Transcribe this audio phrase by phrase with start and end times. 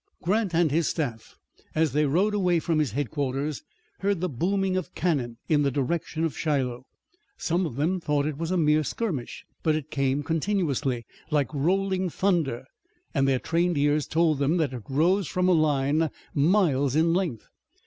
[0.23, 1.35] Grant and his staff,
[1.75, 3.61] as they rode away from his headquarters,
[3.99, 6.87] heard the booming of cannon in the direction of Shiloh.
[7.37, 12.09] Some of them thought it was a mere skirmish, but it came continuously, like rolling
[12.09, 12.65] thunder,
[13.13, 17.45] and their trained ears told them that it rose from a line miles in length.